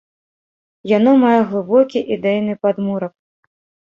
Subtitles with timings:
[0.97, 3.13] Яно мае глыбокі ідэйны падмурак.